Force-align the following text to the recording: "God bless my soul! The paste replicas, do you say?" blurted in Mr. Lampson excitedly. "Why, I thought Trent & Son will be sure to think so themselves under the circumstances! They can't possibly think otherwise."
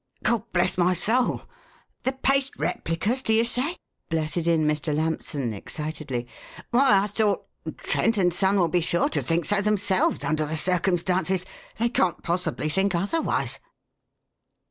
"God 0.23 0.51
bless 0.51 0.79
my 0.79 0.93
soul! 0.93 1.43
The 2.05 2.13
paste 2.13 2.53
replicas, 2.57 3.21
do 3.21 3.33
you 3.33 3.45
say?" 3.45 3.77
blurted 4.09 4.47
in 4.47 4.65
Mr. 4.67 4.95
Lampson 4.95 5.53
excitedly. 5.53 6.25
"Why, 6.71 7.03
I 7.03 7.05
thought 7.05 7.45
Trent 7.77 8.17
& 8.33 8.33
Son 8.33 8.57
will 8.57 8.67
be 8.67 8.81
sure 8.81 9.09
to 9.09 9.21
think 9.21 9.45
so 9.45 9.61
themselves 9.61 10.23
under 10.23 10.47
the 10.47 10.57
circumstances! 10.57 11.45
They 11.77 11.89
can't 11.89 12.23
possibly 12.23 12.67
think 12.67 12.95
otherwise." 12.95 13.59